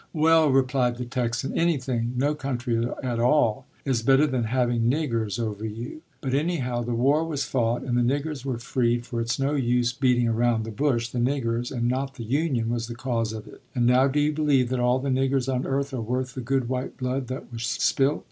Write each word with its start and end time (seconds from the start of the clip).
"Well," 0.13 0.49
replied 0.49 0.97
the 0.97 1.05
Texan, 1.05 1.55
"anything 1.55 2.13
no 2.17 2.33
country 2.33 2.87
at 3.03 3.19
all 3.19 3.67
is 3.85 4.01
better 4.01 4.25
than 4.25 4.45
having 4.45 4.89
niggers 4.89 5.37
over 5.39 5.63
you. 5.63 6.01
But 6.21 6.33
anyhow, 6.33 6.81
the 6.81 6.95
war 6.95 7.23
was 7.23 7.43
fought 7.45 7.83
and 7.83 7.95
the 7.95 8.01
niggers 8.01 8.43
were 8.43 8.57
freed; 8.57 9.05
for 9.05 9.21
it's 9.21 9.37
no 9.37 9.53
use 9.53 9.93
beating 9.93 10.27
around 10.27 10.65
the 10.65 10.71
bush, 10.71 11.09
the 11.09 11.19
niggers, 11.19 11.71
and 11.71 11.87
not 11.87 12.15
the 12.15 12.23
Union, 12.23 12.67
was 12.71 12.87
the 12.87 12.95
cause 12.95 13.31
of 13.31 13.45
it; 13.45 13.61
and 13.75 13.85
now 13.85 14.07
do 14.07 14.19
you 14.19 14.33
believe 14.33 14.69
that 14.69 14.79
all 14.79 14.97
the 14.97 15.09
niggers 15.09 15.47
on 15.47 15.67
earth 15.67 15.93
are 15.93 16.01
worth 16.01 16.33
the 16.33 16.41
good 16.41 16.67
white 16.67 16.97
blood 16.97 17.27
that 17.27 17.51
was 17.53 17.67
spilt? 17.67 18.19